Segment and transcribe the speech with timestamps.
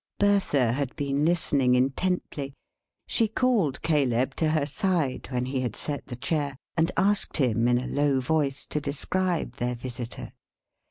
[0.17, 2.55] Bertha had been listening intently.
[3.05, 7.67] She called Caleb to her side, when he had set the chair, and asked him,
[7.67, 10.33] in a low voice, to describe their visitor.